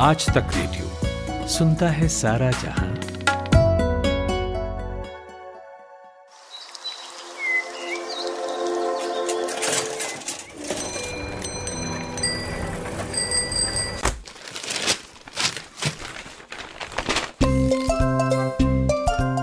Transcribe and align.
आज 0.00 0.26
तक 0.26 0.46
रेडियो 0.54 1.48
सुनता 1.48 1.88
है 1.88 2.08
सारा 2.08 2.50
जहाँ। 2.50 2.90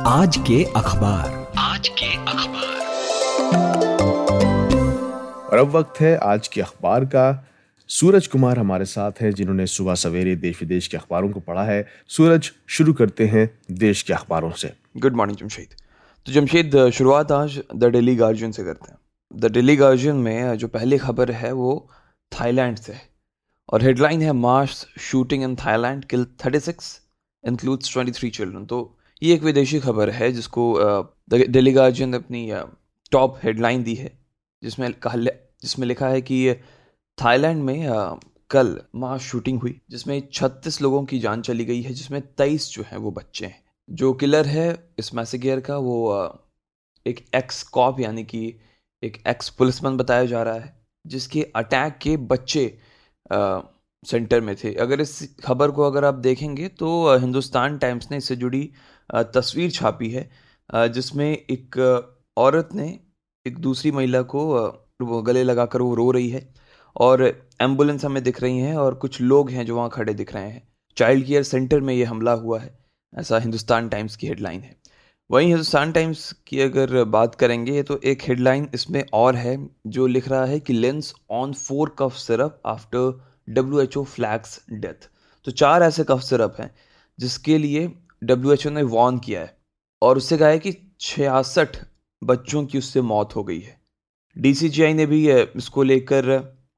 आज 0.08 0.38
के 0.38 0.64
अखबार। 0.64 1.52
आज 1.58 1.88
के 1.88 2.16
अखबार। 2.16 2.86
और 5.52 5.58
अब 5.58 5.72
वक्त 5.76 6.02
है 6.02 6.18
आज 6.18 6.48
के 6.48 6.62
अखबार 6.62 7.06
का। 7.06 7.45
सूरज 7.90 8.28
कुमार 8.28 8.60
हमारे 8.60 8.86
साथ 8.86 9.22
हैं, 9.22 9.32
जिन्होंने 9.32 9.66
सुबह 9.68 9.96
सवेरे 9.96 10.36
देश 10.36 10.60
विदेश 10.62 10.88
के 10.88 10.98
अखबारों 10.98 11.30
को 11.32 11.40
पढ़ा 11.40 11.64
है। 11.64 11.86
सूरज, 12.08 12.52
शुरू 12.68 12.94
करते 12.94 13.28
हैं 13.28 13.50
देश 13.74 14.02
के 14.04 14.14
अखबारों 14.14 14.52
से। 14.54 14.72
गुड 14.98 15.16
मॉर्निंग 15.16 15.38
जमशेद 15.38 15.76
तो 16.26 16.32
जमशेद 16.32 16.90
शुरुआत 16.92 17.32
आज 17.32 17.60
द 17.76 17.86
डेली 17.88 18.16
गार्जियन 18.16 18.52
से 18.52 18.64
करते 18.64 18.92
हैं। 18.92 18.98
द 19.32 19.52
डेली 19.52 19.76
गार्जियन 19.76 20.16
में 20.18 20.58
जो 20.58 20.68
पहली 20.68 20.98
खबर 20.98 21.32
है, 21.32 21.52
वो 21.52 21.90
थाईलैंड 22.32 22.78
से 22.78 22.96
और 23.70 23.84
हेडलाइन 23.84 24.22
है 24.22 24.32
mass 24.34 24.86
shooting 25.02 25.44
in 25.44 25.56
Thailand 25.56 26.06
kill 26.06 26.26
thirty 26.46 26.60
six 26.62 27.00
includes 27.44 27.94
twenty 27.94 28.12
three 28.12 28.30
children 28.32 28.66
तो 28.66 28.80
ये 29.22 29.34
एक 29.34 29.44
विदेशी 29.44 29.80
खबर 29.80 30.10
है, 30.10 30.32
जिसको 30.32 30.64
डेली 31.30 31.72
गार्जियन 31.74 32.10
ने 32.10 32.18
अपनी 32.18 32.50
टॉप 33.12 33.40
हेडलाइन 33.44 33.84
दी 33.84 33.96
है, 33.96 34.12
जिसमें 34.64 34.92
कहा 34.94 35.18
जिसमें 35.18 35.88
लिखा 35.88 36.08
है 36.08 36.22
कि 36.22 36.56
थाईलैंड 37.18 37.64
में 37.64 37.88
आ, 37.88 38.16
कल 38.50 38.80
मास 38.96 39.22
शूटिंग 39.22 39.60
हुई 39.62 39.80
जिसमें 39.90 40.22
36 40.30 40.82
लोगों 40.82 41.04
की 41.06 41.20
जान 41.20 41.42
चली 41.42 41.66
गई 41.66 41.82
है 41.82 41.94
जिसमें 41.94 42.22
23 42.38 42.70
जो 42.72 42.84
हैं 42.84 42.98
वो 42.98 43.12
बच्चे 43.12 43.46
हैं। 43.46 43.64
जो 43.90 44.14
किलर 44.14 44.46
है 44.46 44.68
इस 45.00 45.14
मैसेगियर 45.16 45.60
का 45.60 45.78
वो 45.78 46.10
आ, 46.10 46.30
एक 47.06 47.26
एक्स 47.36 47.62
कॉप 47.70 48.00
यानी 48.00 48.24
कि 48.24 48.42
एक 49.04 49.18
एक्स 49.28 49.50
पुलिसमैन 49.50 49.98
बताया 49.98 50.26
जा 50.26 50.44
रहा 50.44 50.54
है 50.56 50.74
जिसके 51.06 51.44
अटैक 51.56 51.98
के 52.02 52.18
बच्चे 52.18 52.66
आ, 53.32 53.60
सेंटर 54.04 54.42
में 54.42 54.56
थे। 54.56 54.74
अगर 54.74 55.02
इस 55.02 55.38
खबर 55.44 55.72
को 55.72 55.84
अगर 55.84 56.06
आप 56.06 56.16
देखेंगे 56.22 56.68
तो 56.80 57.18
हिंदुस्तान 57.18 57.78
टाइम्स 57.78 58.10
ने 58.12 58.18
इससे 58.18 58.36
जुड़ी 58.36 58.70
तस्वीर 59.36 59.72
छापी 59.72 60.10
है 60.10 60.30
जिसमें 60.90 61.32
एक 61.32 61.78
औरत 62.38 62.70
ने 62.74 62.88
एक 63.46 63.58
दूसरी 63.60 63.92
महिला 63.92 64.22
को 64.22 65.22
गले 65.22 65.44
लगाकर 65.44 65.82
वो 65.82 65.96
रो 65.96 66.10
रही 66.12 66.30
है। 66.30 66.54
और 66.96 67.24
एंबुलेंस 67.62 68.06
हमें 68.06 68.24
दिख 68.24 68.42
रही 68.42 68.58
हैं 68.58 68.76
और 68.78 68.94
कुछ 68.96 69.20
लोग 69.22 69.50
हैं 69.52 69.66
जो 69.66 69.76
वहाँ 69.76 69.90
खड़े 69.90 70.14
दिख 70.14 70.34
रहे 70.34 70.50
हैं। 70.50 70.68
चाइल्ड 70.98 71.26
केयर 71.26 71.44
सेंटर 71.44 71.82
में 71.82 71.94
ये 71.94 72.04
हमला 72.04 72.32
हुआ 72.34 72.60
है। 72.60 72.78
ऐसा 73.14 73.40
हिंदुस्तान 73.40 73.90
टाइम्स 73.90 74.16
की 74.16 74.28
हेडलाइन 74.28 74.62
है। 74.62 74.76
वहीं 75.30 75.48
हिंदुस्तान 75.48 75.92
टाइम्स 75.92 76.32
की 76.48 76.60
अगर 76.60 77.04
बात 77.06 77.36
करेंगे 77.36 77.84
तो 77.84 78.00
एक 78.04 78.22
हेडलाइन 78.22 78.70
इसमें 78.74 79.04
और 79.14 79.36
है, 79.36 79.58
जो 79.88 80.08
लिख 80.08 80.28
रहा 80.30 80.46
है 80.46 80.60
कि 80.60 80.74
lens 80.74 81.14
on 81.32 81.54
four 81.54 81.96
cough 82.00 82.16
syrup 82.18 82.62
after 82.66 83.22
W 83.50 83.80
H 83.82 83.98
O 83.98 84.04
flags 84.04 84.60
death 84.72 85.10
तो 85.48 85.52
चार 85.52 85.84
ऐसे 85.84 86.04
कफ 86.04 86.22
सिरप 86.22 86.56
हैं, 86.60 86.70
जिसके 87.20 87.58
लिए 87.58 87.88
डब्ल्यू 88.24 88.54
एच 88.54 88.68
ओ 88.68 88.70
ने 88.70 88.84
वॉर्न 88.84 89.18
किया 89.20 89.42
है। 89.42 89.56
और 90.02 90.18
उससे 90.18 90.38
कहा 90.38 90.50
है 90.50 90.60
कि 90.60 90.76
छियासठ 91.00 91.78
बच्चों 92.22 92.66
की 92.66 92.78
उससे 92.78 93.02
मौत 93.04 93.36
हो 93.36 93.44
गई 93.44 93.60
है। 93.60 93.78
डीसीजीआई 94.36 94.94
ने 94.94 95.06
भी 95.06 95.30
इसको 95.32 95.84
लेकर 95.84 96.32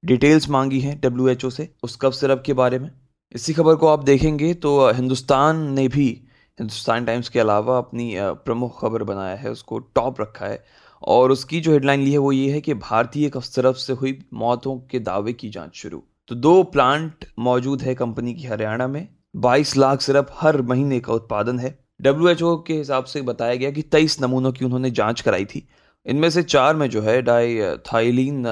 डिटेल्स 0.07 0.49
मांगी 0.49 0.79
हैं 0.79 0.99
डब्ल्यू 1.01 1.49
से, 1.49 1.69
उस 1.83 1.95
कफ 1.95 2.13
सिरप 2.13 2.43
के 2.45 2.53
बारे 2.53 2.79
में। 2.79 2.89
इसी 3.31 3.53
खबर 3.53 3.75
को 3.75 3.87
आप 3.87 4.03
देखेंगे 4.03 4.53
तो 4.53 4.91
हिंदुस्तान 4.91 5.57
ने 5.71 5.87
भी, 5.87 6.07
हिंदुस्तान 6.59 7.05
टाइम्स 7.05 7.29
के 7.29 7.39
अलावा 7.39 7.77
अपनी 7.77 8.13
प्रमुख 8.17 8.79
खबर 8.81 9.03
बनाया 9.03 9.35
है, 9.35 9.51
उसको 9.51 9.79
टॉप 9.79 10.21
रखा 10.21 10.45
है। 10.45 10.63
और 11.01 11.31
उसकी 11.31 11.59
जो 11.61 11.71
हेडलाइन 11.71 11.99
ली 11.99 12.11
है 12.11 12.17
वो 12.17 12.31
ये 12.31 12.51
है 12.51 12.61
कि 12.61 12.73
भारतीय 12.73 13.29
कफ 13.29 13.43
सिरप 13.43 13.75
से 13.75 13.93
हुई 13.93 14.19
मौतों 14.33 14.75
के 14.91 14.99
दावे 14.99 15.33
की 15.33 15.49
जाँच 15.49 15.75
शुरू। 15.75 16.03
तो 16.27 16.35
दो 16.35 16.63
प्लांट 16.63 17.25
मौजूद 17.39 17.81
है 17.81 17.95
कंपनी 17.95 18.33
की 18.33 18.47
हरियाणा 18.47 18.87
में 18.87 19.07
22 19.35 19.77
लाख 19.77 20.01
सिरप 20.01 20.27
हर 20.33 20.61
महीने 20.61 20.99
का 20.99 21.13
उत्पादन 21.13 21.59
है। 21.59 21.77
डब्ल्यूएचओ 22.01 22.55
के 22.67 22.73
हिसाब 22.73 23.03
से 23.03 23.21
बताया 23.21 23.55
गया 23.55 23.71
कि 23.71 23.81
तेईस 23.81 24.21
नमूनों 24.21 24.51
की 24.51 24.65
उन्होंने 24.65 24.91
जाँच 24.91 25.21
कराई 25.21 25.45
थी। 25.45 25.67
इनमें 26.05 26.29
से 26.29 26.43
चार 26.43 26.75
में 26.75 26.89
जो 26.89 27.01
है 27.01 27.21
डाई 27.21 27.61
थाइलिन 27.93 28.45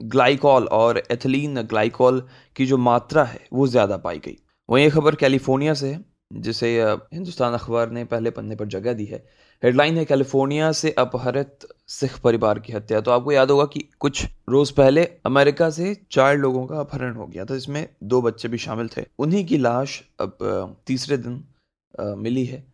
ग्लाइकॉल 0.00 0.66
और 0.72 1.02
एथिलीन 1.10 1.62
ग्लाइकॉल 1.62 2.22
की 2.56 2.66
जो 2.66 2.76
मात्रा 2.78 3.24
है, 3.24 3.40
वो 3.52 3.66
ज़्यादा 3.66 3.96
पाई 3.98 4.18
गई। 4.18 4.36
वहीं 4.68 4.84
ये 4.84 4.90
खबर 4.90 5.14
कैलिफ़ोर्निया 5.14 5.74
से 5.74 5.88
है, 5.88 6.04
जिसे 6.32 6.68
हिंदुस्तान 6.80 7.54
अखबार 7.54 7.90
ने 7.90 8.04
पहले 8.04 8.30
पन्ने 8.30 8.56
पर 8.56 8.66
जगह 8.66 8.92
दी 8.92 9.04
है। 9.04 9.24
हेडलाइन 9.62 9.96
है, 9.96 10.04
कैलिफ़ोर्निया 10.04 10.70
से 10.72 10.90
अपहरित 10.98 11.66
सिख 11.88 12.18
परिवार 12.20 12.58
की 12.58 12.72
हत्या। 12.72 13.00
तो 13.00 13.10
आपको 13.10 13.32
याद 13.32 13.50
होगा 13.50 13.64
कि 13.64 13.80
कुछ 14.00 14.24
रोज 14.48 14.70
पहले 14.70 15.04
अमेरिका 15.26 15.70
से 15.70 15.94
चार 16.10 16.36
लोगों 16.36 16.66
का 16.66 16.80
अपहरण 16.80 17.14
हो 17.16 17.26
गया 17.26 17.44
था 17.44 17.56
इसमें 17.56 17.86
दो 18.04 18.20
बच्चे 18.22 18.48
भी 18.48 18.58
शामिल 18.58 18.88
थे। 18.88 19.04
उन्हीं 19.18 19.44
की 19.46 19.58
लाश 19.58 20.02
अब 20.20 20.76
तीसरे 20.86 21.16
दिन 21.16 21.42
मिली 22.18 22.44
है। 22.44 22.64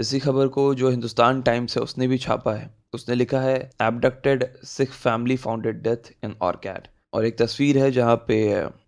इसी 0.00 0.18
खबर 0.18 0.48
को 0.48 0.62
जो 0.74 0.90
हिंदुस्तान 0.90 1.40
टाइम्स 1.42 1.76
है 1.76 1.82
उसने 1.82 2.06
भी 2.08 2.18
छापा 2.18 2.52
है। 2.54 2.68
उसने 2.94 3.14
लिखा 3.14 3.40
है 3.40 3.56
abducted 3.82 4.44
Sikh 4.64 4.92
family 4.92 5.36
founded 5.36 5.82
death 5.82 6.10
in 6.24 6.34
orchard 6.42 6.86
और 7.12 7.24
एक 7.26 7.36
तस्वीर 7.38 7.78
है 7.78 7.90
जहाँ 7.90 8.14
पे 8.28 8.38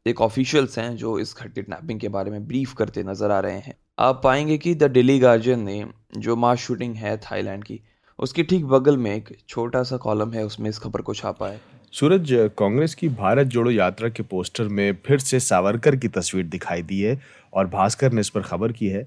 एक 0.07 0.21
ऑफिशियल्स 0.21 0.79
हैं 0.79 0.95
जो 0.97 1.19
इस 1.19 1.33
किडनैपिंग 1.35 2.01
के 2.01 2.09
बारे 2.09 2.31
में 2.31 2.47
ब्रीफ 2.47 2.73
करते 2.75 3.03
नज़र 3.03 3.31
आ 3.31 3.41
रहे 3.41 3.59
हैं। 3.59 3.75
आप 3.99 4.21
पाएँगे 4.25 4.57
कि 4.59 4.75
द 4.75 4.91
डेली 4.93 5.19
गार्जियन 5.19 5.61
ने 5.61 5.85
जो 6.19 6.37
मास 6.37 6.59
शूटिंग 6.59 6.95
है 6.97 7.17
थाईलैंड 7.21 7.65
की, 7.65 7.79
उसके 8.19 8.43
ठीक 8.43 8.65
बगल 8.67 8.97
में 8.97 9.15
एक 9.15 9.37
छोटा 9.49 9.83
सा 9.83 9.97
कॉलम 9.97 10.33
है, 10.33 10.45
उसमें 10.45 10.71
इस 10.71 10.79
खबर 10.79 11.01
को 11.01 11.15
छापा 11.15 11.49
है। 11.49 11.61
सूरज 11.93 12.33
कांग्रेस 12.59 12.95
की 12.95 13.09
भारत 13.11 13.47
जोड़ो 13.49 13.71
यात्रा 13.71 14.09
के 14.09 14.23
पोस्टर 14.25 14.69
में 14.71 14.97
फिर 15.07 15.19
से 15.19 15.41
सावरकर 15.43 15.97
की 15.97 16.09
तस्वीर 16.09 16.47
दिखाई 16.47 16.83
दी 16.83 17.01
है 17.01 17.21
और 17.53 17.67
भास्कर 17.69 18.13
ने 18.13 18.21
इस 18.21 18.31
पर 18.31 18.43
खबर 18.43 18.73
की 18.73 18.89
है। 18.89 19.07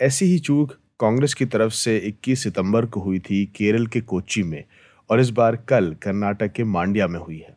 ऐसी 0.00 0.24
ही 0.24 0.38
चूक 0.40 0.72
कांग्रेस 1.00 1.34
की 1.34 1.44
तरफ़ 1.44 1.72
से 1.72 1.98
21 1.98 2.42
सितंबर 2.42 2.86
को 2.86 3.00
हुई 3.00 3.18
थी 3.18 3.46
केरल 3.46 3.86
के 3.86 4.00
कोची 4.00 4.42
में 4.42 4.64
और 5.10 5.20
इस 5.20 5.30
बार 5.30 5.56
कल 5.56 5.96
कर्नाटक 6.02 6.52
के 6.52 6.64
मांड्या 6.64 7.06
में 7.06 7.20
हुई 7.20 7.38
है। 7.38 7.56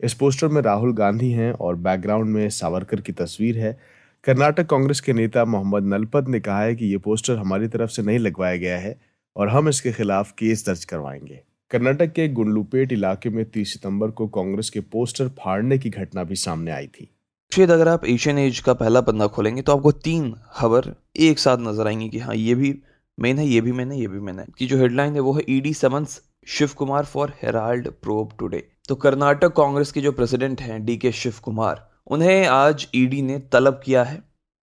इस 0.00 0.14
पोस्टर 0.14 0.48
में 0.48 0.62
राहुल 0.62 0.92
गांधी 0.92 1.30
हैं 1.30 1.52
और 1.52 1.76
बैकग्राउंड 1.76 2.26
में 2.26 2.48
सावरकर 2.50 3.00
की 3.00 3.12
तस्वीर 3.12 3.58
है। 3.58 3.80
कर्नाटक 4.24 4.66
कांग्रेस 4.66 5.00
के 5.00 5.12
नेता 5.12 5.44
मोहम्मद 5.44 5.82
नलपत 5.82 6.28
ने 6.28 6.40
कहा 6.40 6.62
है 6.62 6.74
कि 6.74 6.86
ये 6.86 6.98
पोस्टर 6.98 7.36
हमारी 7.36 7.68
तरफ़ 7.68 7.90
से 7.90 8.02
नहीं 8.02 8.18
लगवाया 8.18 8.56
गया 8.56 8.78
है 8.78 9.00
और 9.36 9.48
हम 9.48 9.68
इसके 9.68 9.92
खिलाफ 9.92 10.32
केस 10.32 10.66
दर्ज 10.66 10.84
करवाएँगे। 10.84 11.40
कर्नाटक 11.70 12.12
के 12.12 12.28
गुंडलुपेट 12.28 12.92
इलाके 12.92 13.30
में 13.30 13.44
30 13.44 13.72
सितंबर 13.72 14.10
को 14.10 14.28
कांग्रेस 14.28 14.70
के 14.70 14.80
पोस्टर 14.80 15.28
फाड़ने 15.28 15.78
की 15.78 15.90
घटना 15.90 16.24
भी 16.24 16.34
सामने 16.34 16.70
आई 16.70 16.86
थी। 16.86 17.15
शायद 17.56 17.70
अगर 17.70 17.88
आप 17.88 18.04
एशियन 18.04 18.38
एज 18.38 18.58
का 18.60 18.72
पहला 18.74 19.00
पन्ना 19.00 19.26
खोलेंगे 19.26 19.62
तो 19.62 19.76
आपको 19.76 19.92
तीन 19.92 20.30
खबर 20.54 20.92
एक 21.16 21.38
साथ 21.38 21.58
नज़र 21.58 21.86
आएँगी 21.86 22.08
कि 22.08 22.18
हाँ 22.18 22.34
ये 22.34 22.54
भी 22.54 22.74
मेन 23.18 23.38
है, 23.38 23.46
ये 23.46 23.60
भी 23.60 23.72
मैंने 23.72 23.96
ये 23.96 24.06
भी 24.06 24.20
मैंने 24.20 24.44
की 24.58 24.66
जो 24.66 24.78
हेडलाइन 24.78 25.14
है 25.14 25.20
वो 25.20 25.32
है 25.32 25.42
ED 25.48 25.72
summons 25.74 26.20
Shiv 26.46 26.70
Kumar 26.78 27.04
for 27.04 27.32
Herald 27.42 27.88
probe 28.02 28.32
today 28.38 28.62
तो 28.88 28.94
कर्नाटक 28.94 29.52
कांग्रेस 29.56 29.92
के 29.92 30.00
जो 30.00 30.12
प्रेसिडेंट 30.12 30.60
हैं 30.60 30.84
डी 30.84 30.96
के 30.96 31.12
शिव 31.12 31.34
कुमार 31.44 31.84
उन्हें 32.06 32.46
आज 32.46 32.86
ईडी 32.94 33.22
ने 33.22 33.38
तलब 33.52 33.80
किया 33.84 34.02
है 34.04 34.22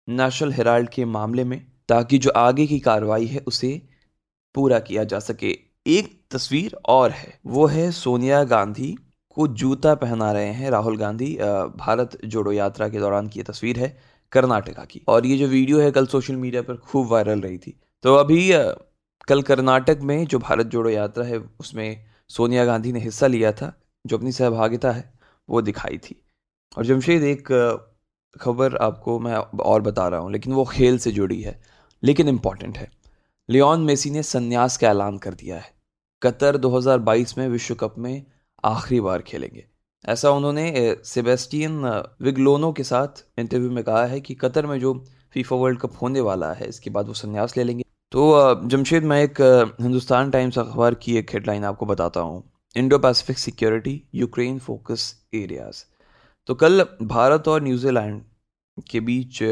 नेशनल 0.08 0.52
हेराल्ड 0.52 0.88
के 0.88 1.04
मामले 1.04 1.44
में, 1.44 1.60
ताकि 1.88 2.18
जो 2.18 2.30
आगे 2.30 2.66
की 2.66 2.78
कार्रवाई 2.80 3.26
है, 3.26 3.38
उसे 3.46 3.70
पूरा 4.54 4.78
किया 4.78 5.04
जा 5.04 5.18
सके। 5.18 5.50
एक 5.86 6.10
तस्वीर 6.30 6.76
और 6.88 7.10
है, 7.10 7.38
वो 7.46 7.66
है 7.66 7.90
सोनिया 7.92 8.42
गांधी 8.44 8.96
को 9.34 9.46
जूता 9.48 9.94
पहना 9.94 10.30
रहे 10.32 10.52
हैं 10.52 10.70
राहुल 10.70 10.96
गांधी 10.96 11.36
भारत 11.76 12.18
जोड़ो 12.24 12.52
यात्रा 12.52 12.88
के 12.88 12.98
दौरान 12.98 13.28
की 13.28 13.42
तस्वीर 13.42 13.78
है 13.78 13.96
कर्नाटका 14.32 14.84
की। 14.84 15.00
और 15.08 15.26
ये 15.26 15.36
जो 15.38 15.46
वीडियो 15.46 15.80
है 15.80 15.90
कल 15.90 16.06
सोशल 16.06 16.36
मीडिया 16.36 16.62
पर 16.62 16.76
खूब 16.76 17.06
वायरल 17.08 17.40
रही 17.40 17.58
थी। 17.58 17.78
तो 18.04 18.14
अभी 18.14 18.50
कल 19.28 19.42
कर्नाटक 19.42 19.98
में 20.02 20.24
जो 20.26 20.38
भारत 20.38 20.66
जोड़ो 20.66 20.90
यात्रा 20.90 21.24
है, 21.24 21.38
उसमें 21.60 22.04
सोनिया 22.30 22.64
गांधी 22.64 22.92
ने 22.92 23.00
हिस्सा 23.00 23.26
लिया 23.26 23.52
था, 23.52 23.72
जो 24.04 24.16
अपनी 24.18 24.32
सहभागिता 24.32 24.90
है, 24.90 25.12
वो 25.48 25.62
दिखाई 25.62 25.98
थी। 25.98 26.16
और 26.78 26.86
जमशेद, 26.86 27.22
एक 27.22 27.48
खबर 28.40 28.76
आपको 28.76 29.18
मैं 29.20 29.34
और 29.34 29.82
बता 29.82 30.08
रहा 30.08 30.20
हूँ, 30.20 30.32
लेकिन 30.32 30.52
वो 30.52 30.64
खेल 30.64 30.98
से 30.98 31.12
जुड़ी 31.12 31.40
है, 31.42 31.60
लेकिन 32.02 32.28
इंपॉर्टेंट 32.28 32.78
है। 32.78 32.90
लियोन 33.48 33.80
मेसी 33.80 34.10
ने 34.10 34.22
संन्यास 34.22 34.76
का 34.76 34.88
ऐलान 34.90 35.18
कर 35.18 35.34
दिया 35.34 35.56
है। 35.56 35.70
कतर 36.22 36.56
2022 36.56 37.36
में 37.38 37.48
विश्व 37.48 37.74
कप 37.74 37.94
में 37.98 38.24
आखिरी 38.64 39.00
बार 39.00 39.22
खेलेंगे। 39.22 39.64
ऐसा 40.04 40.30
उन्होंने 40.30 40.96
सेबेस्टियन 41.04 41.84
विगलोनो 42.22 42.72
के 42.72 42.84
साथ 42.84 43.24
इंटरव्यू 43.38 43.70
में 43.70 43.82
कहा 43.84 44.04
है 44.06 44.20
कि 44.20 44.34
कतर 44.34 44.66
में 44.66 44.78
जो 44.80 44.94
फीफा 45.34 45.56
वर्ल्ड 45.56 45.80
कप 45.80 45.92
होने 46.02 46.20
वाला 46.20 46.52
है, 46.52 46.68
इसके 46.68 46.90
बाद 46.90 47.06
वो 47.06 47.14
संन्यास 47.14 47.56
ले 47.56 47.64
लेंगे। 47.64 47.84
तो 48.12 48.68
जमशेद, 48.68 49.04
मैं 49.04 49.22
एक 49.22 49.40
हिंदुस्तान 49.80 50.30
टाइम्स 50.30 50.58
अखबार 50.58 50.94
की 50.94 51.16
एक 51.16 51.30
हेडलाइन 51.34 51.64
आपको 51.64 51.86
बताता 51.86 52.20
हूँ। 52.20 52.42
Indo 52.76 52.98
Pacific 52.98 53.38
security 53.38 54.02
Ukraine 54.14 54.58
focus 54.58 55.14
areas 55.34 55.84
तो 56.48 56.54
कल 56.54 56.82
भारत 57.02 57.48
और 57.48 57.62
न्यूजीलैंड 57.62 58.20
के 58.90 59.00
बीच 59.00 59.42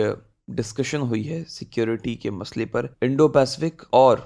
डिस्कशन 0.50 1.00
हुई 1.00 1.22
है 1.22 1.42
सिक्योरिटी 1.44 2.14
के 2.16 2.30
मसले 2.32 2.64
पर। 2.66 2.94
इंडो 3.02 3.28
पैसिफिक 3.28 3.82
और 3.94 4.22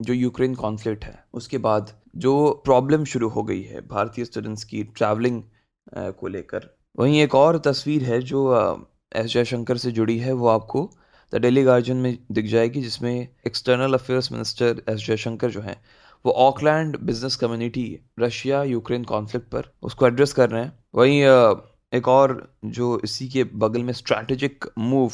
जो 0.00 0.14
यूक्रेन 0.14 0.54
कॉन्फ्लिक्ट 0.54 1.04
है, 1.04 1.24
उसके 1.34 1.58
बाद 1.58 1.92
जो 2.16 2.62
प्रॉब्लम 2.64 3.04
शुरू 3.04 3.28
हो 3.28 3.42
गई 3.42 3.62
है 3.62 3.80
भारतीय 3.88 4.24
स्टूडेंट्स 4.24 4.64
की 4.64 4.82
ट्रैवलिंग 4.96 5.42
को 5.96 6.28
लेकर। 6.28 6.70
वहीं 6.98 7.20
एक 7.22 7.34
और 7.34 7.58
तस्वीर 7.58 8.04
है 8.04 8.20
जो 8.22 8.40
एस 9.16 9.26
जयशंकर 9.26 9.76
से 9.76 9.90
जुड़ी 9.90 10.18
है, 10.18 10.32
वो 10.32 10.48
आपको 10.48 10.90
द 11.32 11.36
डेली 11.36 11.62
गार्जियन 11.62 11.96
में 11.96 12.18
दिख 12.32 12.46
जाएगी, 12.46 12.80
जिसमें 12.82 13.28
external 13.46 13.94
affairs 13.94 14.32
minister 14.32 14.82
S 14.88 15.06
Jaishankar 15.06 15.50
जो 15.50 15.60
हैं, 15.60 15.76
वो 16.24 16.32
Auckland 16.32 16.98
business 16.98 17.36
community 17.36 17.98
Russia 18.20 18.62
Ukraine 18.64 19.04
conflict 19.04 19.48
पर 19.48 19.70
उसको 19.82 20.06
एड्रेस 20.06 20.32
कर 20.32 20.50
रहे 20.50 20.62
हैं। 20.62 20.72
वहीं 20.94 21.20
एक 21.92 22.08
और 22.08 22.32
जो 22.64 23.00
इसी 23.04 23.28
के 23.28 23.44
बगल 23.56 23.82
में 23.82 23.92
स्ट्रैटेजिक 23.92 24.64
मूव 24.78 25.12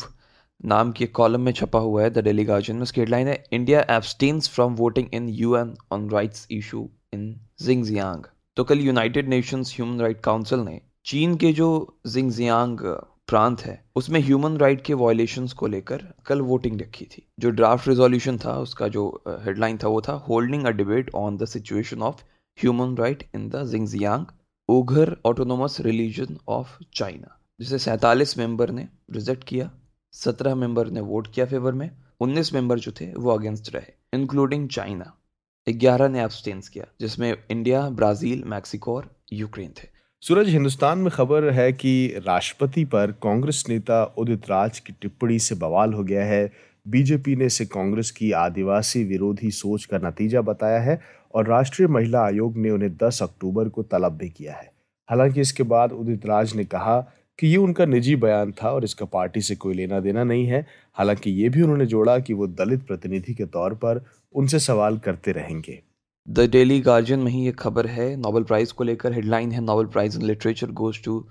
नाम 0.65 0.93
की 0.93 1.07
कॉलम 1.07 1.41
में 1.41 1.53
छपा 1.53 1.79
हुआ 1.79 2.03
है 2.03 2.11
द 2.11 2.25
डेली 2.25 2.45
गार्जियन 2.45 2.77
में 2.77 2.83
उसकी 2.83 3.01
हेडलाइन 3.01 3.29
है 3.29 3.43
India 3.53 3.81
abstains 3.91 4.49
from 4.51 4.75
voting 4.75 5.15
in 5.15 5.29
UN 5.29 5.75
on 5.93 6.09
rights 6.11 6.47
issue 6.51 6.89
in 7.15 7.35
Xinjiang 7.63 8.25
तो 8.57 8.65
कल 8.65 8.81
United 8.81 9.29
Nations 9.29 9.75
human 9.77 10.01
right 10.01 10.21
council 10.21 10.59
ने 10.61 10.81
चीन 11.05 11.37
के 11.37 11.53
जो 11.53 11.69
जिंगजियांग 12.07 12.79
प्रांत 13.29 13.61
है, 13.61 13.85
उसमें 13.97 14.21
ह्यूमन 14.21 14.57
राइट 14.59 14.81
के 14.85 14.95
वायलेशंस 14.95 15.53
को 15.53 15.67
लेकर 15.67 16.03
कल 16.27 16.41
वोटिंग 16.41 16.81
रखी 16.81 17.05
थी। 17.05 17.23
जो 17.41 17.51
ड्राफ्ट 17.51 17.89
रेजोल्यूशन 17.89 18.39
था, 18.39 18.59
उसका 18.59 18.89
जो 18.89 19.05
हेडलाइन 19.45 19.79
था 19.83 19.89
वो 19.89 20.01
था 20.09 20.13
holding 20.29 20.65
a 20.65 20.71
debate 20.71 21.11
on 21.15 21.37
the 21.37 21.45
situation 21.47 22.03
of 22.03 22.23
human 22.59 22.97
right 22.97 23.23
in 23.35 23.49
the 23.49 23.65
Xinjiang 23.69 24.27
Uyghur 24.69 25.17
autonomous 25.27 25.81
religion 25.81 26.37
of 26.49 26.77
China 26.95 27.39
जिसे 27.61 27.79
सैतालीस 27.79 28.37
मेंबर 28.39 28.71
ने 28.71 28.89
रिजेक्ट 29.13 29.45
किया। 29.45 29.71
सत्रह 30.15 30.55
मेंबर 30.55 30.91
ने 30.91 31.01
वोट 31.01 31.33
किया 31.35 31.47
फेवर 31.47 31.73
में, 31.73 31.91
उन्नीस 32.21 32.55
मेंबर 32.55 32.79
जो 32.79 32.93
थे, 32.93 33.13
वो 33.15 33.31
अगेंस्ट 33.31 33.75
रहे 33.75 34.19
इंक्लूडिंग 34.19 34.69
चाइना। 34.69 35.15
ग्यारह 35.69 36.09
ने 36.09 36.23
एब्सटेंस 36.23 36.69
किया, 36.69 36.85
जिसमें 37.01 37.37
इंडिया, 37.51 37.91
ब्राज़ील, 37.91 38.43
मैक्सिको 38.47 38.97
और 38.97 39.17
यूक्रेन 39.33 39.71
थे। 39.71 39.89
सूरज, 40.21 40.49
हिंदुस्तान 40.49 40.99
में 40.99 41.11
खबर 41.11 41.51
है 41.51 41.73
कि 41.73 42.15
राष्ट्रपति 42.27 42.85
पर 42.85 43.13
कांग्रेस 43.13 43.65
नेता 43.69 44.05
उदित 44.05 44.51
राज 44.51 44.79
की 44.79 44.93
टिप्पणी 44.93 45.39
से 45.39 45.55
बवाल 45.55 45.93
हो 45.93 46.05
गया 46.05 46.25
है। 46.25 46.53
बीजेपी 46.89 47.37
ने 47.37 47.47
इसे 47.47 47.67
कांग्रेस 47.67 48.11
की 48.11 48.33
आदिवासी 48.33 49.05
विरोधी 49.05 49.51
सोच 49.51 49.85
का 49.85 49.99
नतीजा 49.99 50.41
बताया 50.41 50.81
है 50.81 51.01
और 51.35 51.47
राष्ट्रीय 51.47 51.89
महिला 51.89 52.21
आयोग 52.21 52.57
ने 52.57 52.71
उन्हें 52.71 52.97
10 52.97 53.23
अक्टूबर 53.23 53.69
को 53.69 53.83
तलब 53.83 54.13
भी 54.13 54.29
किया 54.29 54.55
है। 54.55 54.73
हालाँकि 55.11 55.41
इसके 55.41 55.63
बाद 55.63 55.93
उदित 55.93 56.27
राज 56.27 56.57
ने 56.57 56.65
कहा 56.65 57.11
कि 57.39 57.47
ये 57.47 57.57
उनका 57.57 57.85
निजी 57.85 58.17
बयान 58.17 58.53
था 58.53 58.71
और 58.71 58.85
इसका 58.85 59.07
पार्टी 59.07 59.41
से 59.41 59.55
कोई 59.57 59.75
लेना 59.75 60.01
देना 60.01 60.25
नहीं 60.25 60.47
है। 60.47 60.67
हालाँकि 60.97 61.31
ये 61.31 61.49
भी 61.49 61.63
उन्होंने 61.63 61.87
जोड़ा 61.87 62.19
कि 62.19 62.35
वो 62.35 62.47
दलित 62.47 62.87
प्रतिनिधि 62.87 63.35
के 63.35 63.45
तौर 63.47 63.75
पर 63.75 64.05
उनसे 64.35 64.59
सवाल 64.59 64.99
करते 64.99 65.33
रहेंगे। 65.33 65.83
द 66.29 66.49
डेली 66.51 66.81
गार्जियन 66.81 67.21
में 67.21 67.31
ही 67.33 67.49
एक 67.49 67.59
खबर 67.61 67.87
है। 67.87 68.15
नोबल 68.17 68.43
प्राइज़ 68.43 68.73
को 68.73 68.85
लेकर 68.85 69.13
हेडलाइन 69.13 69.53
है, 69.53 69.61
Nobel 69.61 69.87
prize 69.87 70.19
in 70.19 70.27
literature 70.27 70.71
goes 70.73 71.03
to 71.05 71.25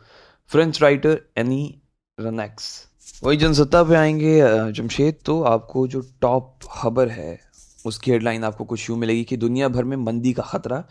French 0.51 0.81
writer 0.81 1.21
Annie 1.37 1.75
Ernaux. 2.17 2.87
वही 3.23 3.37
जनसत्ता 3.37 3.83
पे 3.83 3.95
आएँगे 3.95 4.41
जमशेद 4.71 5.15
तो 5.25 5.41
आपको 5.43 5.87
जो 5.87 6.01
टॉप 6.21 6.59
खबर 6.71 7.09
है, 7.09 7.39
उसकी 7.85 8.11
हेडलाइन 8.11 8.43
आपको 8.43 8.65
कुछ 8.65 8.89
यूँ 8.89 8.97
मिलेगी 8.97 9.23
कि 9.23 9.37
दुनिया 9.37 9.67
भर 9.67 9.83
में 9.83 9.97
मंदी 9.97 10.33
का 10.33 10.43
खतरा 10.43 10.83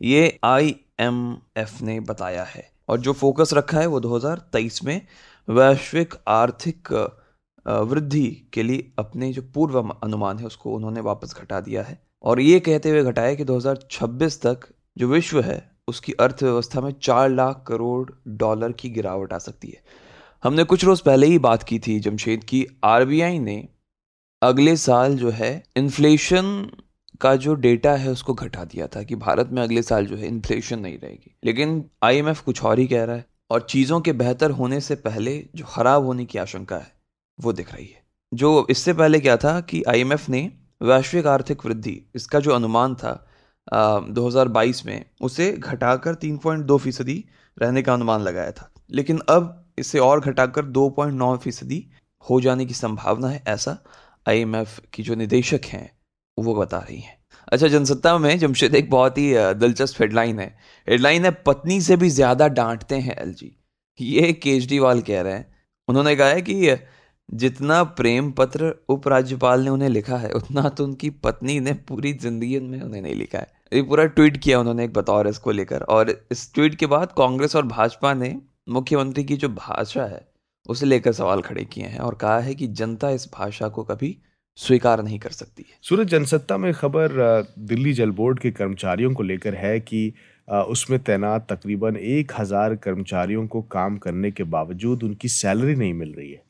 ये 0.00 0.38
आई 0.44 0.74
एम 1.00 1.36
एफ़ 1.56 1.82
ने 1.84 1.98
बताया 2.00 2.42
है। 2.44 2.70
और 2.88 3.00
जो 3.00 3.12
फोकस 3.12 3.50
रखा 3.54 3.80
है 3.80 3.86
वो 3.86 4.00
2023 4.00 4.82
में 4.84 5.00
वैश्विक 5.48 6.14
आर्थिक 6.28 6.92
वृद्धि 7.66 8.26
के 8.52 8.62
लिए 8.62 8.92
अपने 8.98 9.32
जो 9.32 9.42
पूर्व 9.54 9.80
अनुमान 9.80 10.38
है 10.38 10.46
उसको 10.46 10.74
उन्होंने 10.74 11.00
वापस 11.00 11.34
घटा 11.40 11.60
दिया 11.60 11.82
है। 11.82 12.00
और 12.22 12.40
ये 12.40 12.60
कहते 12.60 12.90
हुए 12.90 13.02
घटाया 13.04 13.34
कि 13.34 13.44
2026 13.44 14.40
तक 14.42 14.66
जो 14.98 15.08
विश्व 15.08 15.40
है 15.40 15.60
उसकी 15.88 16.12
अर्थव्यवस्था 16.12 16.80
में 16.80 16.92
चार 17.02 17.28
लाख 17.28 17.64
करोड़ 17.66 18.10
डॉलर 18.28 18.72
की 18.72 18.90
गिरावट 18.90 19.32
आ 19.32 19.38
सकती 19.38 19.68
है। 19.68 19.82
हमने 20.42 20.64
कुछ 20.64 20.84
रोज 20.84 21.00
पहले 21.00 21.26
ही 21.26 21.38
बात 21.38 21.62
की 21.62 21.78
थी 21.78 21.98
जमशेद 22.00 22.44
की 22.44 22.66
आरबीआई 22.84 23.38
ने 23.38 23.56
अगले 24.42 24.76
साल 24.76 25.16
जो 25.16 25.30
है 25.30 25.52
इन्फ्लेशन 25.76 26.70
का 27.22 27.34
जो 27.36 27.54
डेटा 27.54 27.94
है 27.96 28.10
उसको 28.10 28.34
घटा 28.34 28.64
दिया 28.64 28.86
था 28.86 29.02
कि 29.02 29.16
भारत 29.16 29.48
में 29.52 29.62
अगले 29.62 29.82
साल 29.82 30.06
जो 30.06 30.16
है 30.16 30.26
इन्फ्लेशन 30.26 30.78
नहीं 30.78 30.98
रहेगी। 30.98 31.36
लेकिन 31.44 31.84
आईएमएफ 32.02 32.40
कुछ 32.40 32.62
और 32.64 32.78
ही 32.78 32.86
कह 32.86 33.04
रहा 33.04 33.16
है 33.16 33.24
और 33.50 33.66
चीज़ों 33.70 34.00
के 34.00 34.12
बेहतर 34.12 34.50
होने 34.50 34.80
से 34.80 34.94
पहले 34.94 35.36
जो 35.56 35.64
खराब 35.64 36.04
होने 36.04 36.24
की 36.24 36.38
आशंका 36.38 36.76
है, 36.76 36.92
वो 37.38 37.52
दिख 37.52 37.74
रही 37.74 37.86
है। 37.86 38.02
जो 38.34 38.66
इससे 38.70 38.92
पहले 38.92 39.20
क्या 39.20 39.36
था 39.36 39.60
कि 39.60 39.82
आईएमएफ 39.88 40.28
ने 40.28 40.52
वैश्विक 40.82 41.26
आर्थिक 41.26 41.66
वृद्धि, 41.66 42.00
इसका 42.14 42.40
जो 42.40 42.50
अनुमान 42.50 42.94
था 42.94 43.28
2022 44.10 44.84
में, 44.86 45.04
उसे 45.20 45.52
घटाकर 45.52 46.14
3.2 46.14 46.78
फ़ीसदी 46.78 47.24
रहने 47.58 47.82
का 47.82 47.94
अनुमान 47.94 48.20
लगाया 48.20 48.52
था। 48.52 48.70
लेकिन 48.90 49.20
अब 49.28 49.58
इसे 49.78 49.98
और 49.98 50.20
घटाकर 50.20 50.64
2.9 50.64 51.36
फ़ीसदी 51.36 51.86
हो 52.30 52.40
जाने 52.40 52.66
की 52.66 52.74
संभावना 52.74 53.28
है 53.28 53.42
ऐसा 53.46 53.78
आईएमएफ 54.28 54.80
की 54.92 55.02
जो 55.02 55.14
निदेशक 55.14 55.60
हैं 55.64 55.90
वो 56.38 56.54
बता 56.54 56.78
रही 56.78 56.98
हैं। 56.98 57.16
अच्छा 57.52 57.68
जनसत्ता 57.68 58.16
में 58.18 58.38
जमशेद, 58.38 58.74
एक 58.74 58.90
बहुत 58.90 59.18
ही 59.18 59.32
दिलचस्प 59.54 60.00
हेडलाइन 60.00 60.38
है। 60.38 60.46
हेडलाइन 60.88 61.24
है, 61.24 61.30
पत्नी 61.46 61.80
से 61.80 61.96
भी 61.96 62.08
ज़्यादा 62.10 62.48
डांटते 62.50 62.96
हैं 62.96 63.16
एलजी 63.18 63.56
ये 63.98 64.32
केजरीवाल 64.32 65.00
कह 65.00 65.20
रहे 65.20 65.32
हैं। 65.32 65.46
उन्होंने 65.88 66.14
कहा 66.16 66.28
है 66.28 66.42
कि, 66.42 66.76
जितना 67.28 67.82
प्रेम 67.92 68.30
पत्र 68.32 68.74
उपराज्यपाल 68.88 69.60
ने 69.60 69.70
उन्हें 69.70 69.88
लिखा 69.88 70.16
है, 70.16 70.30
उतना 70.30 70.68
तो 70.68 70.84
उनकी 70.84 71.10
पत्नी 71.10 71.58
ने 71.60 71.72
पूरी 71.88 72.12
ज़िंदगी 72.14 72.58
में 72.60 72.80
उन्हें 72.80 73.02
नहीं 73.02 73.14
लिखा 73.14 73.38
है। 73.38 73.50
ये 73.72 73.82
पूरा 73.82 74.04
ट्वीट 74.06 74.36
किया 74.36 74.58
उन्होंने 74.60 74.84
एक 74.84 74.92
बतौर 74.92 75.28
इसको 75.28 75.50
लेकर। 75.50 75.82
और 75.82 76.10
इस 76.32 76.52
ट्वीट 76.54 76.74
के 76.74 76.86
बाद 76.86 77.12
कांग्रेस 77.18 77.56
और 77.56 77.66
भाजपा 77.66 78.14
ने 78.14 78.34
मुख्यमंत्री 78.68 79.24
की 79.24 79.36
जो 79.36 79.48
भाषा 79.48 80.04
है, 80.04 80.26
उसे 80.66 80.86
लेकर 80.86 81.12
सवाल 81.12 81.40
खड़े 81.42 81.64
किए 81.64 81.84
हैं 81.84 81.98
और 81.98 82.14
कहा 82.14 82.38
है 82.38 82.54
कि 82.54 82.66
जनता 82.74 83.10
इस 83.10 83.28
भाषा 83.34 83.68
को 83.68 83.84
कभी 83.84 84.16
स्वीकार 84.58 85.02
नहीं 85.02 85.18
कर 85.18 85.30
सकती 85.30 85.62
है। 85.62 85.78
सूरज 85.82 86.08
जनसत्ता 86.08 86.56
में 86.56 86.72
खबर 86.74 87.12
दिल्ली 87.60 87.92
जल 87.92 88.10
बोर्ड 88.12 88.38
के 88.38 88.50
कर्मचारियों 88.52 89.12
को 89.14 89.22
लेकर 89.22 89.54
है 89.54 89.78
कि 89.80 90.12
उसमें 90.48 90.98
तैनात 91.00 91.46
तकरीबन 91.52 91.96
एक 91.96 92.32
हज़ार 92.38 92.74
कर्मचारियों 92.76 93.46
को 93.46 93.62
काम 93.70 93.96
करने 93.98 94.30
के 94.30 94.44
बावजूद 94.46 95.02
उनकी 95.02 95.28
सैलरी 95.30 95.74
नहीं 95.74 95.94
मिल 95.94 96.12
रही 96.12 96.30
है 96.30 96.42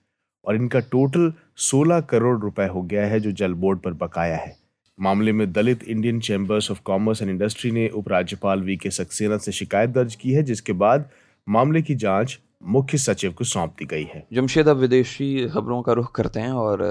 और 0.45 0.57
इनका 0.57 0.81
टोटल 0.93 1.33
16 1.63 2.03
करोड़ 2.11 2.39
रुपए 2.41 2.67
हो 2.67 2.83
गया 2.85 3.07
है 3.07 3.21
जो 3.21 3.33
जल 3.33 3.53
बोर्ड 3.55 3.79
पर 3.79 3.93
बकाया 3.95 4.37
है। 4.37 4.57
मामले 4.99 5.33
में 5.33 5.53
Dalit 5.53 5.85
Indian 5.85 6.21
chambers 6.21 6.71
of 6.71 6.81
commerce 6.85 7.23
and 7.23 7.31
industry 7.31 7.71
ने 7.71 7.89
उपराज्यपाल 7.91 8.63
वी 8.63 8.77
के 8.77 8.91
सक्सेना 8.91 9.37
से 9.37 9.53
शिकायत 9.53 9.91
दर्ज 9.91 10.15
की 10.15 10.33
है 10.33 10.43
जिसके 10.43 10.73
बाद 10.75 11.09
मामले 11.47 11.83
की 11.83 11.95
जाँच 11.97 12.39
मुख्य 12.69 12.99
सचिव 12.99 13.33
को 13.33 13.45
सौंप 13.45 13.75
दी 13.79 13.85
गई 13.87 14.05
है। 14.05 14.27
जमशेद 14.33 14.69
अब 14.69 14.77
विदेशी 14.77 15.49
खबरों 15.49 15.81
का 15.83 15.93
रुख 15.93 16.15
करते 16.15 16.41
हैं 16.41 16.53
और 16.53 16.83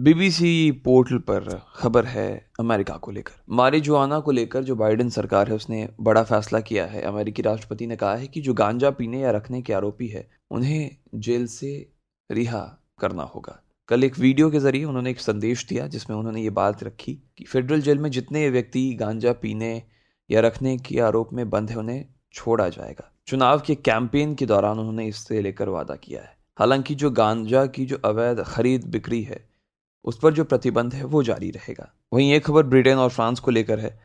बीबीसी 0.00 0.70
पोर्टल 0.70 1.18
पर 1.18 1.62
खबर 1.76 2.04
है 2.04 2.50
अमेरिका 2.60 2.96
को 2.96 3.10
लेकर। 3.10 3.32
मारी 3.50 3.80
जुआना 3.80 4.20
को 4.20 4.30
लेकर 4.30 4.62
जो 4.62 4.76
बाइडेन 4.76 5.10
सरकार 5.10 5.48
है, 5.48 5.54
उसने 5.54 5.88
बड़ा 6.00 6.22
फैसला 6.22 6.60
किया 6.60 6.86
है। 6.86 7.02
अमेरिकी 7.02 7.42
राष्ट्रपति 7.42 7.86
ने 7.86 7.96
कहा 7.96 8.16
है 8.16 8.26
कि 8.26 8.40
जो 8.40 8.54
गांजा 8.54 8.90
पीने 8.90 9.20
या 9.20 9.30
रखने 9.30 9.62
के 9.62 9.72
आरोपी 9.72 10.08
है, 10.08 10.30
उन्हें 10.50 10.96
जेल 11.14 11.46
से 11.46 11.92
रिहा 12.30 12.78
करना 13.00 13.22
होगा। 13.22 13.62
कल 13.88 14.04
एक 14.04 14.18
वीडियो 14.18 14.50
के 14.50 14.58
ज़रिए 14.58 14.84
उन्होंने 14.84 15.10
एक 15.10 15.20
संदेश 15.20 15.66
दिया, 15.66 15.86
जिसमें 15.86 16.16
उन्होंने 16.16 16.42
ये 16.42 16.50
बात 16.50 16.84
रखी 16.84 17.14
कि 17.38 17.44
फेडरल 17.44 17.80
जेल 17.80 17.98
में 17.98 18.10
जितने 18.10 18.50
व्यक्ति 18.50 18.94
गांजा 18.94 19.32
पीने 19.32 19.82
या 20.30 20.40
रखने 20.40 20.76
के 20.76 21.00
आरोप 21.00 21.32
में 21.32 21.50
बंद 21.50 21.70
है, 21.70 21.76
उन्हें 21.76 22.06
छोड़ा 22.32 22.68
जाएगा। 22.68 23.12
चुनाव 23.26 23.60
के 23.60 23.74
कैंपेन 23.74 24.34
के 24.34 24.46
दौरान 24.46 24.78
उन्होंने 24.78 25.06
इससे 25.06 25.42
लेकर 25.42 25.68
वादा 25.68 25.94
किया 25.94 26.22
है। 26.22 26.36
हालाँकि 26.58 26.94
जो 26.94 27.10
गांजा 27.10 27.66
की 27.66 27.86
जो 27.86 27.96
अवैध 28.04 28.40
खरीद 28.40 28.84
बिक्री 28.84 29.22
है 29.22 29.49
उस 30.04 30.18
पर 30.18 30.32
जो 30.32 30.44
प्रतिबंध 30.44 30.94
है 30.94 31.04
वो 31.04 31.22
जारी 31.22 31.50
रहेगा। 31.50 31.92
वहीं 32.12 32.32
एक 32.32 32.44
खबर 32.44 32.62
ब्रिटेन 32.62 32.98
और 32.98 33.10
फ्रांस 33.10 33.40
को 33.40 33.50
लेकर 33.50 33.80
है। 33.80 34.00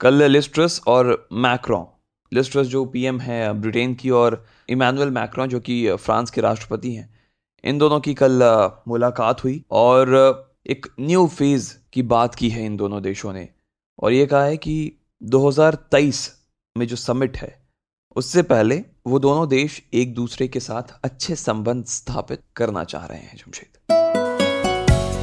कल 0.00 0.22
लिस्ट्रस 0.22 0.80
और 0.86 1.28
मैक्रॉ, 1.32 1.84
लिस्ट्रस 2.32 2.66
जो 2.66 2.84
पीएम 2.84 3.20
है 3.20 3.52
ब्रिटेन 3.52 3.94
की 3.94 4.10
और 4.10 4.46
इमानुअल 4.68 5.10
मैक्रॉन 5.10 5.48
जो 5.48 5.60
कि 5.60 5.96
फ्रांस 5.96 6.30
के 6.30 6.40
राष्ट्रपति 6.40 6.92
हैं, 6.94 7.20
इन 7.64 7.78
दोनों 7.78 8.00
की 8.00 8.14
कल 8.14 8.42
मुलाकात 8.88 9.44
हुई 9.44 9.64
और 9.70 10.50
एक 10.66 10.86
न्यू 11.00 11.26
फ़ेज़ 11.26 11.74
की 11.92 12.02
बात 12.02 12.34
की 12.34 12.48
है 12.48 12.64
इन 12.66 12.76
दोनों 12.76 13.02
देशों 13.02 13.32
ने। 13.32 13.48
और 14.00 14.12
ये 14.12 14.26
कहा 14.26 14.44
है 14.44 14.56
कि 14.56 14.92
2023 15.22 16.36
में 16.76 16.86
जो 16.86 16.96
समिट 16.96 17.36
है, 17.36 17.60
उससे 18.16 18.42
पहले 18.42 18.84
वो 19.06 19.18
दोनों 19.18 19.48
देश 19.48 19.82
एक 19.94 20.14
दूसरे 20.14 20.48
के 20.48 20.60
साथ 20.60 20.98
अच्छे 21.04 21.36
संबंध 21.36 21.84
स्थापित 21.84 22.42
करना 22.56 22.84
चाह 22.84 23.06
रहे 23.06 23.18
हैं, 23.18 23.36
जमशेद। 23.36 23.99